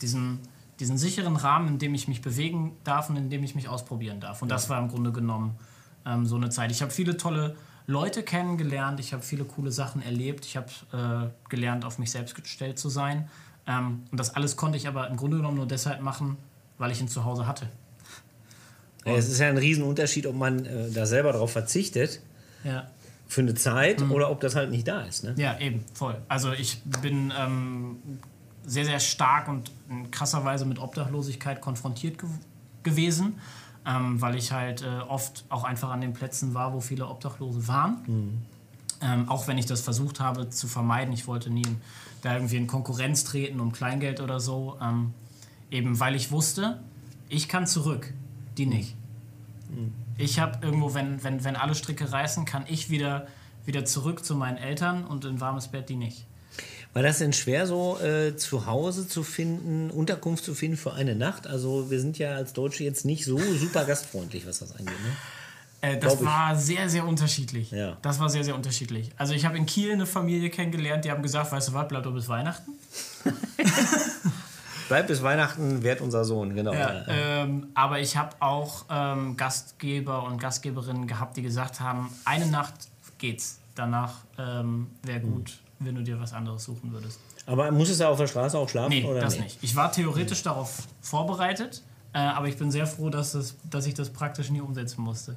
Diesen, 0.00 0.38
diesen 0.78 0.96
sicheren 0.96 1.36
Rahmen, 1.36 1.68
in 1.68 1.78
dem 1.78 1.94
ich 1.94 2.08
mich 2.08 2.22
bewegen 2.22 2.76
darf 2.84 3.10
und 3.10 3.16
in 3.16 3.28
dem 3.28 3.42
ich 3.44 3.54
mich 3.54 3.68
ausprobieren 3.68 4.20
darf. 4.20 4.40
Und 4.40 4.48
das 4.48 4.70
war 4.70 4.78
im 4.78 4.88
Grunde 4.88 5.12
genommen 5.12 5.58
ähm, 6.10 6.26
so 6.26 6.36
eine 6.36 6.50
Zeit. 6.50 6.70
Ich 6.70 6.82
habe 6.82 6.90
viele 6.90 7.16
tolle 7.16 7.56
Leute 7.86 8.22
kennengelernt, 8.22 9.00
ich 9.00 9.12
habe 9.12 9.22
viele 9.22 9.44
coole 9.44 9.72
Sachen 9.72 10.02
erlebt, 10.02 10.44
ich 10.46 10.56
habe 10.56 10.68
äh, 10.92 11.48
gelernt, 11.48 11.84
auf 11.84 11.98
mich 11.98 12.10
selbst 12.10 12.34
gestellt 12.34 12.78
zu 12.78 12.88
sein. 12.88 13.28
Ähm, 13.66 14.02
und 14.10 14.18
das 14.18 14.34
alles 14.34 14.56
konnte 14.56 14.76
ich 14.78 14.86
aber 14.88 15.08
im 15.08 15.16
Grunde 15.16 15.36
genommen 15.38 15.56
nur 15.56 15.66
deshalb 15.66 16.00
machen, 16.00 16.36
weil 16.78 16.90
ich 16.90 17.00
ihn 17.00 17.08
zu 17.08 17.24
Hause 17.24 17.46
hatte. 17.46 17.68
Ja, 19.04 19.14
es 19.14 19.28
ist 19.28 19.38
ja 19.40 19.48
ein 19.48 19.56
Riesenunterschied, 19.56 20.26
ob 20.26 20.36
man 20.36 20.64
äh, 20.66 20.90
da 20.90 21.06
selber 21.06 21.32
darauf 21.32 21.52
verzichtet 21.52 22.20
Ja. 22.64 22.86
für 23.28 23.40
eine 23.40 23.54
Zeit 23.54 24.02
oder 24.10 24.30
ob 24.30 24.40
das 24.40 24.54
halt 24.54 24.70
nicht 24.70 24.86
da 24.86 25.02
ist. 25.02 25.24
Ne? 25.24 25.34
Ja, 25.38 25.58
eben, 25.58 25.84
voll. 25.94 26.16
Also 26.28 26.52
ich 26.52 26.82
bin 27.02 27.32
ähm, 27.38 27.96
sehr, 28.66 28.84
sehr 28.84 29.00
stark 29.00 29.48
und 29.48 29.70
in 29.88 30.10
krasser 30.10 30.44
Weise 30.44 30.66
mit 30.66 30.78
Obdachlosigkeit 30.78 31.60
konfrontiert 31.60 32.18
gew 32.18 32.28
gewesen, 32.82 33.38
ähm, 33.86 34.20
weil 34.20 34.36
ich 34.36 34.52
halt 34.52 34.82
äh, 34.82 35.00
oft 35.08 35.44
auch 35.48 35.64
einfach 35.64 35.90
an 35.90 36.00
den 36.00 36.12
Plätzen 36.12 36.54
war, 36.54 36.72
wo 36.72 36.80
viele 36.80 37.06
Obdachlose 37.08 37.66
waren. 37.68 38.02
Ähm, 39.02 39.28
auch 39.28 39.48
wenn 39.48 39.56
ich 39.56 39.66
das 39.66 39.80
versucht 39.80 40.20
habe 40.20 40.50
zu 40.50 40.68
vermeiden. 40.68 41.12
Ich 41.14 41.26
wollte 41.26 41.50
nie 41.50 41.62
in, 41.62 41.80
da 42.22 42.34
irgendwie 42.34 42.56
in 42.56 42.66
Konkurrenz 42.66 43.24
treten 43.24 43.60
um 43.60 43.72
Kleingeld 43.72 44.20
oder 44.20 44.40
so. 44.40 44.76
Ähm, 44.82 45.14
eben 45.70 45.98
weil 46.00 46.14
ich 46.14 46.30
wusste, 46.30 46.80
ich 47.28 47.48
kann 47.48 47.66
zurück, 47.66 48.12
die 48.58 48.66
nicht. 48.66 48.96
Ich 50.18 50.38
habe 50.38 50.58
irgendwo, 50.64 50.94
wenn, 50.94 51.22
wenn, 51.24 51.44
wenn 51.44 51.56
alle 51.56 51.74
Stricke 51.74 52.12
reißen, 52.12 52.44
kann 52.44 52.64
ich 52.68 52.90
wieder, 52.90 53.26
wieder 53.64 53.84
zurück 53.84 54.24
zu 54.24 54.34
meinen 54.34 54.58
Eltern 54.58 55.04
und 55.04 55.24
in 55.24 55.40
warmes 55.40 55.68
Bett 55.68 55.88
die 55.88 55.96
nicht. 55.96 56.26
War 56.92 57.02
das 57.02 57.18
denn 57.18 57.32
schwer, 57.32 57.66
so 57.66 57.98
äh, 58.00 58.36
zu 58.36 58.66
Hause 58.66 59.06
zu 59.06 59.22
finden, 59.22 59.90
Unterkunft 59.90 60.44
zu 60.44 60.54
finden 60.54 60.76
für 60.76 60.92
eine 60.92 61.14
Nacht? 61.14 61.46
Also 61.46 61.90
wir 61.90 62.00
sind 62.00 62.18
ja 62.18 62.34
als 62.34 62.52
Deutsche 62.52 62.82
jetzt 62.82 63.04
nicht 63.04 63.24
so 63.24 63.38
super 63.38 63.84
gastfreundlich, 63.84 64.46
was 64.46 64.58
das 64.58 64.72
angeht. 64.72 64.86
Ne? 64.86 65.16
Äh, 65.82 65.98
das 65.98 66.22
war 66.24 66.56
sehr, 66.56 66.88
sehr 66.88 67.06
unterschiedlich. 67.06 67.70
Ja. 67.70 67.96
Das 68.02 68.18
war 68.18 68.28
sehr, 68.28 68.42
sehr 68.42 68.54
unterschiedlich. 68.54 69.10
Also 69.16 69.34
ich 69.34 69.44
habe 69.44 69.56
in 69.56 69.66
Kiel 69.66 69.92
eine 69.92 70.06
Familie 70.06 70.50
kennengelernt, 70.50 71.04
die 71.04 71.10
haben 71.10 71.22
gesagt, 71.22 71.52
weißt 71.52 71.68
du 71.68 71.74
was, 71.74 71.88
bleib 71.88 72.02
doch 72.02 72.12
bis 72.12 72.28
Weihnachten. 72.28 72.72
Bleibt 74.88 75.06
bis 75.06 75.22
Weihnachten, 75.22 75.84
wert 75.84 76.00
unser 76.00 76.24
Sohn, 76.24 76.52
genau. 76.56 76.72
Ja, 76.72 77.04
ähm, 77.06 77.68
aber 77.74 78.00
ich 78.00 78.16
habe 78.16 78.34
auch 78.40 78.86
ähm, 78.90 79.36
Gastgeber 79.36 80.24
und 80.24 80.38
Gastgeberinnen 80.38 81.06
gehabt, 81.06 81.36
die 81.36 81.42
gesagt 81.42 81.78
haben, 81.78 82.12
eine 82.24 82.46
Nacht 82.46 82.74
geht's. 83.18 83.60
Danach 83.76 84.14
ähm, 84.36 84.88
wäre 85.04 85.20
gut, 85.20 85.60
wenn 85.80 85.94
du 85.94 86.02
dir 86.02 86.20
was 86.20 86.32
anderes 86.32 86.64
suchen 86.64 86.92
würdest. 86.92 87.18
Aber 87.46 87.70
musstest 87.72 88.00
du 88.00 88.08
auf 88.08 88.18
der 88.18 88.26
Straße 88.26 88.56
auch 88.56 88.68
schlafen? 88.68 88.90
Nee, 88.90 89.04
oder 89.04 89.20
das 89.20 89.36
nee? 89.36 89.44
nicht. 89.44 89.58
Ich 89.62 89.74
war 89.74 89.90
theoretisch 89.90 90.42
darauf 90.42 90.86
vorbereitet, 91.00 91.82
äh, 92.12 92.18
aber 92.18 92.48
ich 92.48 92.56
bin 92.56 92.70
sehr 92.70 92.86
froh, 92.86 93.08
dass, 93.08 93.32
das, 93.32 93.56
dass 93.68 93.86
ich 93.86 93.94
das 93.94 94.10
praktisch 94.10 94.50
nie 94.50 94.60
umsetzen 94.60 95.02
musste. 95.02 95.36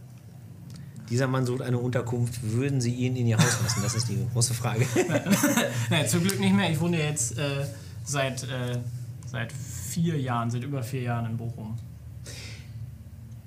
Dieser 1.09 1.27
Mann 1.27 1.45
sucht 1.45 1.61
eine 1.61 1.77
Unterkunft. 1.77 2.39
Würden 2.43 2.81
Sie 2.81 2.93
ihn 2.93 3.15
in 3.15 3.27
Ihr 3.27 3.37
Haus 3.37 3.61
lassen? 3.61 3.81
Das 3.83 3.93
ist 3.95 4.09
die 4.09 4.25
große 4.33 4.53
Frage. 4.53 4.85
Nein, 5.89 6.07
zum 6.07 6.21
Glück 6.21 6.39
nicht 6.39 6.53
mehr. 6.53 6.71
Ich 6.71 6.79
wohne 6.79 6.97
jetzt 6.97 7.37
äh, 7.37 7.65
seit, 8.03 8.43
äh, 8.43 8.79
seit 9.25 9.51
vier 9.51 10.19
Jahren, 10.19 10.49
seit 10.49 10.63
über 10.63 10.81
vier 10.81 11.01
Jahren 11.01 11.25
in 11.25 11.37
Bochum. 11.37 11.77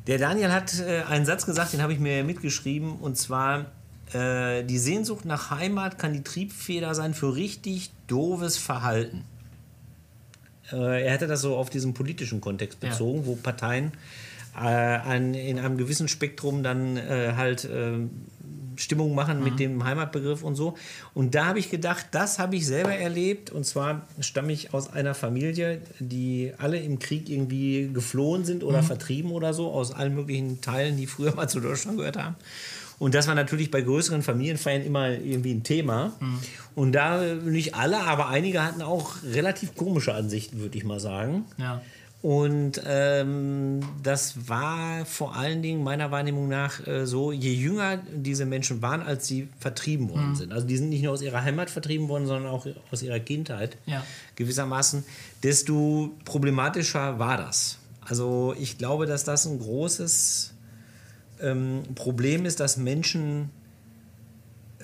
Der 0.06 0.18
Daniel 0.18 0.52
hat 0.52 0.78
äh, 0.78 1.02
einen 1.08 1.26
Satz 1.26 1.46
gesagt, 1.46 1.72
den 1.72 1.82
habe 1.82 1.92
ich 1.92 1.98
mir 1.98 2.22
mitgeschrieben, 2.24 2.96
und 2.96 3.16
zwar: 3.16 3.66
äh, 4.12 4.62
Die 4.64 4.78
Sehnsucht 4.78 5.24
nach 5.24 5.50
Heimat 5.50 5.98
kann 5.98 6.12
die 6.12 6.22
Triebfeder 6.22 6.94
sein 6.94 7.14
für 7.14 7.34
richtig 7.34 7.90
doofes 8.06 8.56
Verhalten. 8.56 9.24
Äh, 10.72 11.04
er 11.06 11.12
hatte 11.14 11.26
das 11.26 11.40
so 11.40 11.56
auf 11.56 11.70
diesen 11.70 11.94
politischen 11.94 12.40
Kontext 12.40 12.78
Ja. 12.82 12.90
bezogen, 12.90 13.26
wo 13.26 13.36
Parteien 13.36 13.92
äh, 14.56 14.60
an, 14.60 15.34
in 15.34 15.58
einem 15.58 15.76
gewissen 15.76 16.08
Spektrum 16.08 16.62
dann 16.62 16.96
äh, 16.96 17.34
halt 17.36 17.64
äh, 17.64 17.98
Stimmung 18.78 19.14
machen 19.14 19.42
mit 19.42 19.58
dem 19.58 19.84
Heimatbegriff 19.84 20.42
und 20.42 20.54
so. 20.54 20.74
Und 21.14 21.34
da 21.34 21.46
habe 21.46 21.58
ich 21.58 21.70
gedacht, 21.70 22.08
das 22.10 22.38
habe 22.38 22.56
ich 22.56 22.66
selber 22.66 22.94
erlebt. 22.94 23.50
Und 23.50 23.64
zwar 23.64 24.06
stamme 24.20 24.52
ich 24.52 24.74
aus 24.74 24.92
einer 24.92 25.14
Familie, 25.14 25.80
die 25.98 26.52
alle 26.58 26.78
im 26.78 26.98
Krieg 26.98 27.30
irgendwie 27.30 27.88
geflohen 27.92 28.44
sind 28.44 28.62
oder 28.62 28.82
vertrieben 28.82 29.30
oder 29.30 29.54
so, 29.54 29.70
aus 29.70 29.92
allen 29.92 30.14
möglichen 30.14 30.60
Teilen, 30.60 30.98
die 30.98 31.06
früher 31.06 31.34
mal 31.34 31.48
zu 31.48 31.60
Deutschland 31.60 31.96
gehört 31.96 32.18
haben. 32.18 32.36
Und 32.98 33.14
das 33.14 33.26
war 33.28 33.34
natürlich 33.34 33.70
bei 33.70 33.82
größeren 33.82 34.22
Familienfeiern 34.22 34.82
immer 34.82 35.10
irgendwie 35.10 35.52
ein 35.52 35.62
Thema. 35.62 36.12
Und 36.74 36.92
da 36.92 37.20
nicht 37.34 37.74
alle, 37.74 37.98
aber 38.00 38.28
einige 38.28 38.62
hatten 38.64 38.80
auch 38.82 39.16
relativ 39.24 39.74
komische 39.74 40.14
Ansichten, 40.14 40.58
würde 40.60 40.78
ich 40.78 40.84
mal 40.84 41.00
sagen. 41.00 41.44
Ja. 41.58 41.82
Und 42.22 42.80
ähm, 42.86 43.80
das 44.02 44.48
war 44.48 45.04
vor 45.04 45.36
allen 45.36 45.62
Dingen 45.62 45.84
meiner 45.84 46.10
Wahrnehmung 46.10 46.48
nach 46.48 46.84
äh, 46.86 47.06
so, 47.06 47.30
je 47.30 47.52
jünger 47.52 47.98
diese 48.12 48.46
Menschen 48.46 48.80
waren, 48.82 49.02
als 49.02 49.28
sie 49.28 49.48
vertrieben 49.60 50.08
worden 50.08 50.34
sind. 50.34 50.52
Also 50.52 50.66
die 50.66 50.76
sind 50.76 50.88
nicht 50.88 51.02
nur 51.04 51.12
aus 51.12 51.22
ihrer 51.22 51.42
Heimat 51.44 51.68
vertrieben 51.70 52.08
worden, 52.08 52.26
sondern 52.26 52.50
auch 52.50 52.66
aus 52.90 53.02
ihrer 53.02 53.20
Kindheit 53.20 53.76
Ja. 53.84 54.02
gewissermaßen, 54.34 55.04
desto 55.42 56.10
problematischer 56.24 57.18
war 57.18 57.36
das. 57.36 57.78
Also 58.00 58.54
ich 58.58 58.78
glaube, 58.78 59.06
dass 59.06 59.22
das 59.24 59.46
ein 59.46 59.58
großes 59.60 60.52
ähm, 61.40 61.82
Problem 61.94 62.44
ist, 62.46 62.60
dass 62.60 62.76
Menschen 62.76 63.50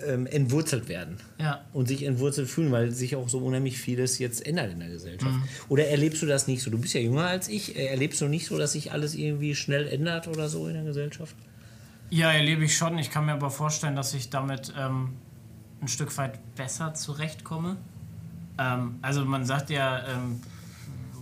ähm, 0.07 0.27
entwurzelt 0.27 0.89
werden 0.89 1.19
Ja. 1.39 1.61
und 1.73 1.87
sich 1.87 2.03
entwurzelt 2.05 2.49
fühlen, 2.49 2.73
weil 2.73 2.91
sich 2.91 3.15
auch 3.17 3.29
so 3.29 3.39
unheimlich 3.39 3.79
vieles 3.79 4.19
jetzt 4.19 4.45
ändert 4.45 4.73
in 4.73 4.81
der 4.81 4.89
Gesellschaft. 4.89 5.35
Oder 5.69 5.87
erlebst 5.89 6.21
du 6.23 6.27
das 6.27 6.47
nicht 6.49 6.63
so? 6.63 6.71
Du 6.71 6.79
bist 6.79 6.95
ja 6.95 7.01
jünger 7.01 7.27
als 7.27 7.49
ich. 7.49 7.77
Äh, 7.77 7.87
Erlebst 7.87 8.21
du 8.21 8.27
nicht 8.27 8.47
so, 8.47 8.59
dass 8.59 8.73
sich 8.73 8.91
alles 8.93 9.15
irgendwie 9.15 9.55
schnell 9.55 9.87
ändert 9.87 10.29
oder 10.29 10.49
so 10.49 10.67
in 10.67 10.75
der 10.75 10.85
Gesellschaft? 10.85 11.35
Ja, 12.11 12.33
erlebe 12.33 12.65
ich 12.65 12.77
schon. 12.77 12.99
Ich 12.99 13.11
kann 13.11 13.27
mir 13.27 13.33
aber 13.33 13.51
vorstellen, 13.51 13.95
dass 13.97 14.13
ich 14.15 14.29
damit 14.31 14.73
ähm, 14.79 15.11
ein 15.81 15.89
Stück 15.89 16.17
weit 16.19 16.39
besser 16.57 16.95
zurechtkomme. 16.95 17.77
Ähm, 18.59 18.97
also 19.03 19.25
man 19.25 19.45
sagt 19.47 19.71
ja 19.71 20.01
ähm, 20.09 20.41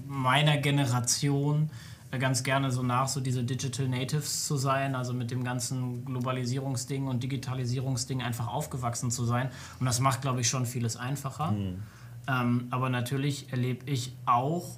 meiner 0.07 0.57
Generation 0.57 1.71
ganz 2.19 2.43
gerne 2.43 2.71
so 2.71 2.83
nach, 2.83 3.09
so 3.09 3.21
diese 3.21 3.45
Digital 3.45 3.89
Natives 3.89 4.45
zu 4.47 4.57
sein, 4.57 4.95
also 4.95 5.13
mit 5.13 5.31
dem 5.31 5.45
ganzen 5.45 6.05
Globalisierungsding 6.05 7.07
und 7.07 7.23
Digitalisierungsding 7.23 8.23
einfach 8.23 8.49
aufgewachsen 8.49 9.11
zu 9.11 9.25
sein. 9.25 9.51
Und 9.79 9.87
das 9.87 10.01
macht, 10.01 10.23
glaube 10.23 10.41
ich, 10.41 10.49
schon 10.49 10.67
vieles 10.67 10.97
einfacher. 10.97 11.53
Mhm. 11.53 11.83
Ähm, 12.29 12.67
aber 12.71 12.91
natürlich 12.91 13.53
erlebe 13.53 13.89
ich 13.89 14.17
auch, 14.27 14.77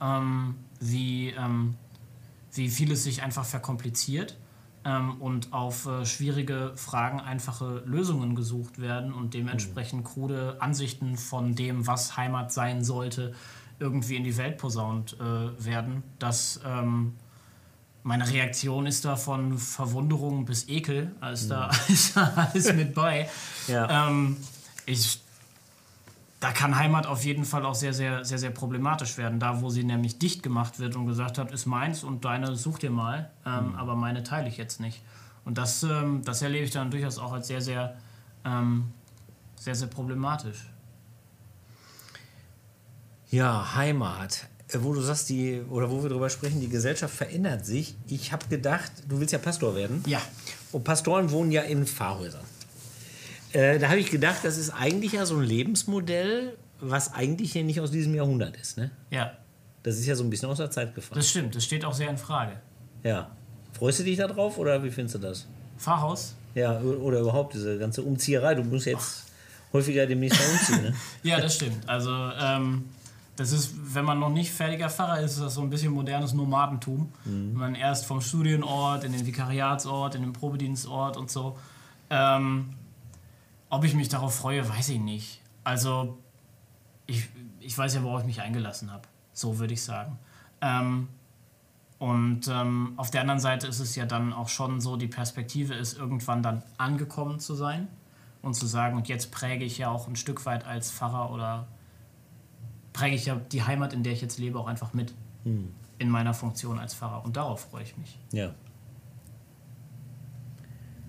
ähm, 0.00 0.56
wie, 0.80 1.30
ähm, 1.30 1.76
wie 2.52 2.68
vieles 2.68 3.04
sich 3.04 3.22
einfach 3.22 3.44
verkompliziert 3.44 4.36
ähm, 4.84 5.20
und 5.20 5.52
auf 5.52 5.86
äh, 5.86 6.04
schwierige 6.04 6.72
Fragen 6.76 7.20
einfache 7.20 7.82
Lösungen 7.86 8.34
gesucht 8.34 8.80
werden 8.80 9.12
und 9.12 9.34
dementsprechend 9.34 10.00
mhm. 10.00 10.06
krude 10.06 10.56
Ansichten 10.60 11.16
von 11.16 11.54
dem, 11.54 11.86
was 11.86 12.16
Heimat 12.16 12.52
sein 12.52 12.84
sollte, 12.84 13.32
irgendwie 13.78 14.16
in 14.16 14.24
die 14.24 14.36
Welt 14.36 14.58
posaunt 14.58 15.16
äh, 15.20 15.64
werden. 15.64 16.02
Dass 16.18 16.60
ähm, 16.64 17.14
meine 18.02 18.28
Reaktion 18.28 18.86
ist 18.86 19.04
da 19.04 19.16
von 19.16 19.58
Verwunderung 19.58 20.44
bis 20.44 20.68
Ekel, 20.68 21.14
ist, 21.32 21.44
mhm. 21.44 21.48
da, 21.50 21.70
ist 21.88 22.16
da 22.16 22.48
alles 22.52 22.72
mit 22.72 22.94
bei. 22.94 23.28
Ja. 23.66 24.08
Ähm, 24.08 24.36
ich 24.86 25.20
da 26.44 26.52
kann 26.52 26.76
Heimat 26.76 27.06
auf 27.06 27.24
jeden 27.24 27.46
Fall 27.46 27.64
auch 27.64 27.74
sehr, 27.74 27.94
sehr, 27.94 28.22
sehr, 28.22 28.36
sehr 28.36 28.50
problematisch 28.50 29.16
werden. 29.16 29.40
Da, 29.40 29.62
wo 29.62 29.70
sie 29.70 29.82
nämlich 29.82 30.18
dicht 30.18 30.42
gemacht 30.42 30.78
wird 30.78 30.94
und 30.94 31.06
gesagt 31.06 31.38
hat, 31.38 31.50
ist 31.52 31.64
meins 31.64 32.04
und 32.04 32.26
deine 32.26 32.54
such 32.54 32.80
dir 32.80 32.90
mal, 32.90 33.30
ähm, 33.46 33.68
mhm. 33.68 33.76
aber 33.76 33.94
meine 33.94 34.24
teile 34.24 34.46
ich 34.48 34.58
jetzt 34.58 34.78
nicht. 34.78 35.00
Und 35.46 35.56
das, 35.56 35.82
ähm, 35.84 36.20
das 36.22 36.42
erlebe 36.42 36.66
ich 36.66 36.70
dann 36.70 36.90
durchaus 36.90 37.18
auch 37.18 37.32
als 37.32 37.46
sehr, 37.46 37.62
sehr, 37.62 37.96
ähm, 38.44 38.92
sehr, 39.56 39.74
sehr 39.74 39.88
problematisch. 39.88 40.68
Ja, 43.34 43.74
Heimat. 43.74 44.46
Äh, 44.68 44.78
wo 44.82 44.94
du 44.94 45.00
sagst, 45.00 45.28
die, 45.28 45.60
oder 45.68 45.90
wo 45.90 46.00
wir 46.04 46.08
darüber 46.08 46.30
sprechen, 46.30 46.60
die 46.60 46.68
Gesellschaft 46.68 47.12
verändert 47.12 47.66
sich. 47.66 47.96
Ich 48.06 48.30
habe 48.30 48.46
gedacht, 48.46 48.92
du 49.08 49.18
willst 49.18 49.32
ja 49.32 49.40
Pastor 49.40 49.74
werden. 49.74 50.04
Ja. 50.06 50.22
Und 50.70 50.84
Pastoren 50.84 51.32
wohnen 51.32 51.50
ja 51.50 51.62
in 51.62 51.84
Pfarrhäusern. 51.84 52.44
Äh, 53.52 53.80
da 53.80 53.88
habe 53.88 53.98
ich 53.98 54.12
gedacht, 54.12 54.38
das 54.44 54.56
ist 54.56 54.70
eigentlich 54.70 55.14
ja 55.14 55.26
so 55.26 55.36
ein 55.36 55.42
Lebensmodell, 55.42 56.56
was 56.78 57.12
eigentlich 57.12 57.50
hier 57.50 57.64
nicht 57.64 57.80
aus 57.80 57.90
diesem 57.90 58.14
Jahrhundert 58.14 58.56
ist. 58.56 58.78
Ne? 58.78 58.92
Ja. 59.10 59.32
Das 59.82 59.96
ist 59.96 60.06
ja 60.06 60.14
so 60.14 60.22
ein 60.22 60.30
bisschen 60.30 60.48
aus 60.48 60.58
der 60.58 60.70
Zeit 60.70 60.94
gefallen. 60.94 61.18
Das 61.18 61.28
stimmt, 61.28 61.56
das 61.56 61.64
steht 61.64 61.84
auch 61.84 61.92
sehr 61.92 62.10
in 62.10 62.18
Frage. 62.18 62.60
Ja. 63.02 63.32
Freust 63.72 63.98
du 63.98 64.04
dich 64.04 64.16
da 64.16 64.28
drauf 64.28 64.58
oder 64.58 64.80
wie 64.84 64.92
findest 64.92 65.16
du 65.16 65.18
das? 65.18 65.48
Pfarrhaus? 65.76 66.36
Ja, 66.54 66.80
oder 66.80 67.18
überhaupt 67.18 67.54
diese 67.54 67.78
ganze 67.80 68.02
Umzieherei. 68.02 68.54
Du 68.54 68.62
musst 68.62 68.86
jetzt 68.86 69.24
Ach. 69.26 69.72
häufiger 69.72 70.06
demnächst 70.06 70.38
mal 70.38 70.48
umziehen. 70.52 70.82
Ne? 70.82 70.94
ja, 71.24 71.40
das 71.40 71.56
stimmt. 71.56 71.88
Also, 71.88 72.12
ähm, 72.40 72.84
das 73.36 73.52
ist, 73.52 73.74
wenn 73.94 74.04
man 74.04 74.20
noch 74.20 74.30
nicht 74.30 74.52
fertiger 74.52 74.88
Pfarrer 74.88 75.20
ist, 75.20 75.32
ist 75.32 75.40
das 75.40 75.54
so 75.54 75.62
ein 75.62 75.70
bisschen 75.70 75.92
modernes 75.92 76.34
Nomadentum. 76.34 77.12
Mhm. 77.24 77.54
Man 77.54 77.74
erst 77.74 78.06
vom 78.06 78.20
Studienort 78.20 79.04
in 79.04 79.12
den 79.12 79.26
Vikariatsort, 79.26 80.14
in 80.14 80.22
den 80.22 80.32
Probedienstort 80.32 81.16
und 81.16 81.30
so. 81.30 81.58
Ähm, 82.10 82.74
ob 83.70 83.84
ich 83.84 83.94
mich 83.94 84.08
darauf 84.08 84.34
freue, 84.34 84.68
weiß 84.68 84.90
ich 84.90 85.00
nicht. 85.00 85.40
Also, 85.64 86.18
ich, 87.06 87.28
ich 87.60 87.76
weiß 87.76 87.94
ja, 87.94 88.02
worauf 88.04 88.20
ich 88.20 88.26
mich 88.26 88.40
eingelassen 88.40 88.92
habe. 88.92 89.02
So 89.32 89.58
würde 89.58 89.74
ich 89.74 89.82
sagen. 89.82 90.18
Ähm, 90.60 91.08
und 91.98 92.48
ähm, 92.48 92.92
auf 92.96 93.10
der 93.10 93.22
anderen 93.22 93.40
Seite 93.40 93.66
ist 93.66 93.80
es 93.80 93.96
ja 93.96 94.06
dann 94.06 94.32
auch 94.32 94.48
schon 94.48 94.80
so, 94.80 94.96
die 94.96 95.08
Perspektive 95.08 95.74
ist, 95.74 95.98
irgendwann 95.98 96.42
dann 96.42 96.62
angekommen 96.76 97.40
zu 97.40 97.54
sein 97.54 97.88
und 98.42 98.54
zu 98.54 98.66
sagen, 98.66 98.96
und 98.96 99.08
jetzt 99.08 99.32
präge 99.32 99.64
ich 99.64 99.78
ja 99.78 99.88
auch 99.88 100.06
ein 100.06 100.16
Stück 100.16 100.44
weit 100.46 100.66
als 100.66 100.92
Pfarrer 100.92 101.32
oder 101.32 101.66
präge 102.94 103.16
ich 103.16 103.26
ja 103.26 103.38
die 103.52 103.62
Heimat, 103.62 103.92
in 103.92 104.02
der 104.02 104.14
ich 104.14 104.22
jetzt 104.22 104.38
lebe, 104.38 104.58
auch 104.58 104.66
einfach 104.66 104.94
mit. 104.94 105.12
Hm. 105.42 105.68
In 105.98 106.08
meiner 106.08 106.32
Funktion 106.32 106.78
als 106.78 106.94
Pfarrer. 106.94 107.22
Und 107.24 107.36
darauf 107.36 107.68
freue 107.70 107.82
ich 107.82 107.96
mich. 107.98 108.18
Ja. 108.32 108.54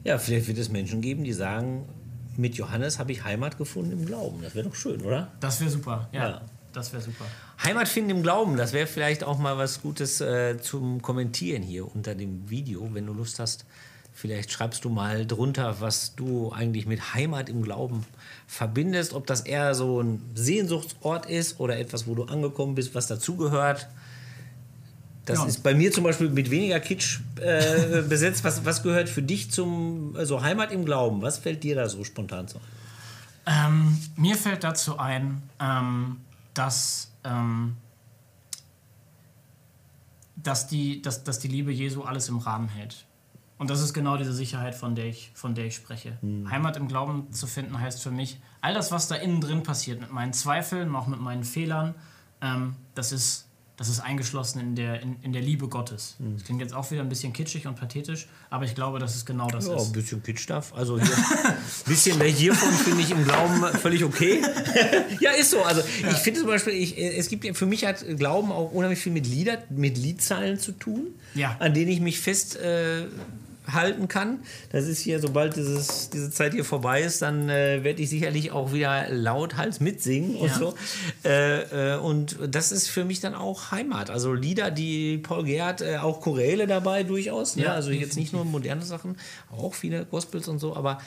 Ja, 0.04 0.18
vielleicht 0.18 0.48
wird 0.48 0.58
es 0.58 0.70
Menschen 0.70 1.02
geben, 1.02 1.24
die 1.24 1.34
sagen, 1.34 1.88
mit 2.38 2.56
Johannes 2.56 3.00
habe 3.00 3.12
ich 3.12 3.24
Heimat 3.24 3.58
gefunden 3.58 3.94
im 3.94 4.06
Glauben. 4.06 4.42
Das 4.42 4.54
wäre 4.54 4.68
doch 4.68 4.76
schön, 4.76 5.02
oder? 5.02 5.32
Das 5.40 5.62
wäre 5.62 5.72
super, 5.72 6.10
ja. 6.12 6.30
ja. 6.30 6.42
Das 6.74 6.92
wäre 6.92 7.02
super. 7.02 7.24
Heimat 7.64 7.88
finden 7.88 8.10
im 8.10 8.22
Glauben, 8.22 8.58
das 8.58 8.74
wäre 8.74 8.86
vielleicht 8.86 9.24
auch 9.24 9.40
mal 9.40 9.58
was 9.58 9.82
Gutes 9.82 10.20
äh, 10.20 10.60
zum 10.60 11.02
Kommentieren 11.02 11.64
hier 11.64 11.94
unter 11.96 12.14
dem 12.14 12.50
Video, 12.50 12.94
wenn 12.94 13.06
du 13.06 13.14
Lust 13.14 13.40
hast. 13.40 13.66
Vielleicht 14.18 14.50
schreibst 14.50 14.86
du 14.86 14.90
mal 14.90 15.28
drunter, 15.28 15.82
was 15.82 16.16
du 16.16 16.54
eigentlich 16.54 16.86
mit 16.86 17.14
Heimat 17.14 17.50
im 17.50 17.62
Glauben 17.62 18.06
verbindest. 18.48 19.14
Ob 19.14 19.28
das 19.28 19.42
eher 19.42 19.76
so 19.76 20.00
ein 20.00 20.22
Sehnsuchtsort 20.34 21.26
ist 21.26 21.60
oder 21.60 21.78
etwas, 21.78 22.08
wo 22.08 22.16
du 22.16 22.24
angekommen 22.24 22.76
bist, 22.76 22.96
was 22.96 23.08
dazugehört. 23.08 23.90
Das 25.26 25.40
ja. 25.40 25.46
ist 25.48 25.64
bei 25.64 25.74
mir 25.74 25.92
zum 25.92 26.06
Beispiel 26.06 26.30
mit 26.30 26.50
weniger 26.50 26.80
Kitsch 26.80 27.20
äh, 27.42 28.04
besetzt. 28.10 28.46
Was, 28.46 28.64
was 28.64 28.84
gehört 28.84 29.10
für 29.10 29.22
dich 29.22 29.52
zum 29.52 30.16
also 30.16 30.42
Heimat 30.42 30.72
im 30.72 30.86
Glauben? 30.86 31.22
Was 31.22 31.38
fällt 31.38 31.62
dir 31.64 31.76
da 31.76 31.90
so 31.90 32.06
spontan 32.06 32.48
zu 32.48 32.62
Ähm, 33.46 33.98
mir 34.16 34.38
fällt 34.38 34.64
dazu 34.64 34.98
ein, 34.98 35.44
ähm, 35.60 36.22
dass, 36.54 37.12
ähm, 37.26 37.76
dass, 40.38 40.68
die, 40.68 41.02
dass, 41.02 41.26
dass 41.26 41.40
die 41.40 41.50
Liebe 41.50 41.74
Jesu 41.74 42.04
alles 42.04 42.30
im 42.30 42.38
Rahmen 42.38 42.70
hält. 42.70 43.06
Und 43.58 43.70
das 43.70 43.82
ist 43.82 43.94
genau 43.94 44.18
diese 44.18 44.34
Sicherheit, 44.34 44.76
von 44.76 44.96
der 44.96 45.06
ich, 45.06 45.32
von 45.34 45.56
der 45.56 45.66
ich 45.66 45.76
spreche. 45.76 46.18
Mhm. 46.22 46.50
Heimat 46.50 46.76
im 46.76 46.88
Glauben 46.88 47.32
zu 47.32 47.48
finden 47.48 47.80
heißt 47.80 48.04
für 48.04 48.12
mich, 48.12 48.40
all 48.62 48.74
das, 48.74 48.92
was 48.92 49.08
da 49.08 49.16
innen 49.16 49.40
drin 49.40 49.64
passiert, 49.64 50.02
mit 50.02 50.12
meinen 50.12 50.34
Zweifeln, 50.34 50.94
auch 50.96 51.08
mit 51.08 51.22
meinen 51.22 51.44
Fehlern, 51.44 51.96
ähm, 52.42 52.76
das 52.96 53.12
ist 53.12 53.46
das 53.78 53.90
ist 53.90 54.00
eingeschlossen 54.00 54.60
in 54.62 54.76
der, 54.76 55.02
in, 55.02 55.18
in 55.22 55.34
der 55.34 55.42
Liebe 55.42 55.68
Gottes. 55.68 56.16
Mhm. 56.20 56.36
Das 56.36 56.46
klingt 56.46 56.62
jetzt 56.62 56.74
auch 56.74 56.90
wieder 56.92 57.02
ein 57.02 57.10
bisschen 57.10 57.34
kitschig 57.34 57.68
und 57.68 57.76
pathetisch, 57.76 58.28
aber 58.50 58.64
ich 58.64 58.74
glaube, 58.74 59.00
dass 59.00 59.16
es 59.16 59.26
genau 59.26 59.48
das 59.50 59.68
ja, 59.68 59.76
ist. 59.76 59.88
ein 59.88 59.92
bisschen 59.92 60.24
Kitsch 60.24 60.50
darf. 60.50 60.74
Also 60.74 60.96
ein 60.96 61.10
bisschen 61.86 62.18
mehr 62.18 62.28
hiervon 62.28 62.72
finde 62.72 63.02
ich 63.02 63.12
im 63.12 63.26
Glauben 63.26 63.62
völlig 63.80 64.06
okay. 64.06 64.42
ja, 65.20 65.32
ist 65.32 65.52
so. 65.52 65.62
Also 65.64 65.82
ja. 65.82 66.12
ich 66.12 66.18
finde 66.18 66.40
zum 66.40 66.50
Beispiel, 66.50 66.74
ich, 66.74 66.98
es 66.98 67.28
gibt 67.28 67.58
für 67.58 67.66
mich 67.66 67.86
hat 67.86 68.06
Glauben 68.18 68.52
auch 68.52 68.72
unheimlich 68.72 69.00
viel 69.00 69.12
mit 69.12 69.28
Lieder, 69.28 69.58
mit 69.70 69.98
Liedzeilen 69.98 70.58
zu 70.58 70.72
tun, 70.72 71.08
ja. 71.34 71.58
an 71.60 71.74
denen 71.74 71.92
ich 71.92 72.00
mich 72.00 72.22
fest 72.22 72.56
äh, 72.56 73.08
halten 73.72 74.08
kann. 74.08 74.40
Das 74.72 74.86
ist 74.86 75.00
hier, 75.00 75.20
sobald 75.20 75.56
dieses, 75.56 76.10
diese 76.10 76.30
Zeit 76.32 76.54
hier 76.54 76.66
vorbei 76.66 77.02
ist, 77.02 77.22
dann 77.22 77.50
äh, 77.50 77.84
werde 77.84 78.02
ich 78.02 78.10
sicherlich 78.10 78.52
auch 78.52 78.74
wieder 78.74 79.10
lauthals 79.10 79.80
mitsingen 79.80 80.36
und 80.36 80.48
ja. 80.48 80.58
so. 80.58 80.76
Äh, 81.24 81.94
äh, 81.96 81.98
und 81.98 82.38
das 82.50 82.72
ist 82.72 82.90
für 82.90 83.06
mich 83.06 83.20
dann 83.20 83.36
auch 83.36 83.72
Heimat. 83.72 84.10
Also 84.10 84.34
Lieder, 84.34 84.72
die 84.72 85.18
Paul 85.18 85.46
Gerd, 85.46 85.82
äh, 85.82 85.98
auch 85.98 86.22
Choräle 86.22 86.68
dabei 86.68 87.04
durchaus. 87.04 87.56
Ne? 87.56 87.64
Ja, 87.64 87.74
also 87.74 87.92
jetzt 87.92 88.18
nicht 88.18 88.34
nur 88.34 88.46
moderne 88.46 88.84
Sachen, 88.84 89.18
auch 89.52 89.74
viele 89.74 90.06
Gospels 90.06 90.48
und 90.48 90.60
so, 90.60 90.76
aber 90.76 91.00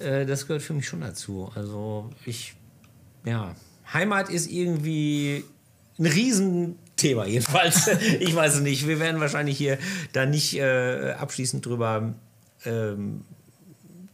äh, 0.00 0.26
das 0.26 0.46
gehört 0.46 0.62
für 0.62 0.74
mich 0.74 0.86
schon 0.86 1.00
dazu. 1.00 1.50
Also 1.54 2.10
ich, 2.24 2.54
ja, 3.24 3.54
Heimat 3.92 4.28
ist 4.28 4.50
irgendwie 4.50 5.44
ein 5.98 6.06
riesen 6.06 6.76
Thema 6.98 7.26
jedenfalls. 7.26 7.88
ich 8.20 8.34
weiß 8.34 8.56
es 8.56 8.60
nicht. 8.60 8.86
Wir 8.86 9.00
werden 9.00 9.20
wahrscheinlich 9.20 9.56
hier 9.56 9.78
da 10.12 10.26
nicht 10.26 10.58
äh, 10.58 11.12
abschließend 11.12 11.64
drüber, 11.64 12.14
ähm, 12.66 13.24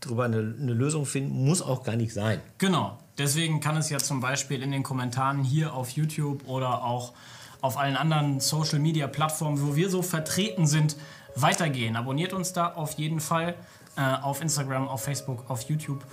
drüber 0.01 0.25
eine, 0.25 0.55
eine, 0.61 0.73
Lösung 0.73 1.07
finden. 1.07 1.45
Muss 1.45 1.63
auch 1.63 1.83
gar 1.83 1.97
nicht 1.97 2.13
sein. 2.15 2.41
Genau. 2.59 2.99
Deswegen 3.19 3.61
kann 3.61 3.77
es 3.77 3.91
ja 3.91 3.99
zum 3.99 4.21
Beispiel 4.21 4.63
in 4.63 4.71
den 4.71 4.83
Kommentaren 4.83 5.43
hier 5.43 5.75
auf 5.75 5.91
YouTube 5.91 6.47
oder 6.49 6.85
auch 6.85 7.13
auf 7.61 7.79
allen 7.79 7.97
anderen 7.97 8.41
Social 8.41 8.79
Media 8.79 9.07
Plattformen, 9.07 9.61
wo 9.67 9.75
wir 9.75 9.89
so 9.89 10.03
vertreten 10.03 10.67
sind, 10.67 10.97
weitergehen. 11.35 11.97
Abonniert 11.97 12.33
uns 12.33 12.53
da 12.53 12.73
auf 12.73 12.93
jeden 12.95 13.21
Fall 13.21 13.55
äh, 13.97 14.01
auf 14.01 14.43
Instagram, 14.43 14.89
auf 14.89 15.05
Facebook, 15.05 15.49
auf 15.49 15.63
YouTube. 15.63 16.05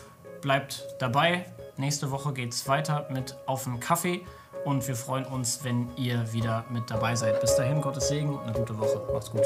Bleibt 0.42 0.86
dabei. 1.00 1.46
Nächste 1.78 2.12
Woche 2.12 2.34
geht 2.34 2.54
es 2.54 2.68
weiter 2.68 3.08
mit 3.12 3.36
Auf 3.48 3.64
den 3.66 3.80
Kaffee. 3.80 4.22
Und 4.66 4.88
wir 4.88 4.96
freuen 4.96 5.26
uns, 5.26 5.64
wenn 5.64 5.90
ihr 5.96 6.32
wieder 6.34 6.66
mit 6.70 6.90
dabei 6.90 7.16
seid. 7.16 7.42
Bis 7.42 7.56
dahin, 7.56 7.82
Gottes 7.82 8.10
Segen 8.10 8.30
und 8.30 8.44
eine 8.44 8.54
gute 8.54 8.78
Woche. 8.78 9.02
Macht's 9.12 9.32
gut. 9.32 9.42